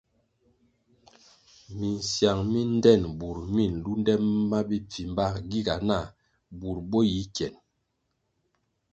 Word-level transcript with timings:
Misiang 1.77 2.41
mi 2.51 2.61
ndtenbur 2.75 3.37
mi 3.53 3.63
nlunde 3.73 4.13
ma 4.49 4.59
bipfimba 4.69 5.25
giga 5.49 5.75
nah 5.87 6.05
bur 6.59 6.77
bo 6.89 6.99
yi 7.11 7.21
kien. 7.35 7.55